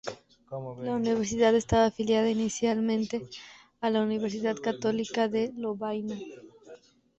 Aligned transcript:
La 0.81 0.95
universidad 0.95 1.53
estaba 1.53 1.85
afiliada 1.85 2.27
inicialmente 2.27 3.21
a 3.81 3.91
la 3.91 4.01
Universidad 4.01 4.55
Católica 4.57 5.27
de 5.27 5.53
Lovaina. 5.55 6.15